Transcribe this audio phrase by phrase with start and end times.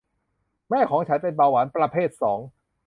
[0.69, 2.39] แม่ของฉันเป็นเบาหวานประเภทสอง